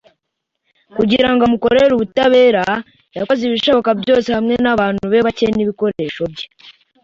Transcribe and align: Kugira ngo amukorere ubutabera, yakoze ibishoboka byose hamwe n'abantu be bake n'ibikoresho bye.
Kugira 0.97 1.29
ngo 1.31 1.41
amukorere 1.47 1.91
ubutabera, 1.93 2.65
yakoze 3.17 3.41
ibishoboka 3.45 3.89
byose 4.01 4.27
hamwe 4.37 4.55
n'abantu 4.63 5.03
be 5.11 5.19
bake 5.25 5.45
n'ibikoresho 5.53 6.21
bye. 6.33 6.45